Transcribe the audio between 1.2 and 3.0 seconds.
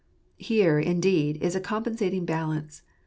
is a compensating balance.